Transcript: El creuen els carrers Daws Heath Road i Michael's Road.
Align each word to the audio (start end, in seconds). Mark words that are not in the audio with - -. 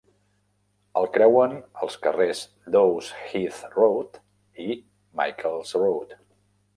El 0.99 1.03
creuen 1.17 1.51
els 1.87 1.97
carrers 2.05 2.41
Daws 2.75 3.09
Heath 3.27 3.59
Road 3.75 4.17
i 4.65 4.79
Michael's 5.21 5.75
Road. 5.83 6.17